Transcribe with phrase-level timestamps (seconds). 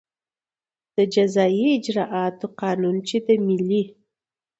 [0.95, 3.83] د جزایي اجراآتو قانون چې د ملي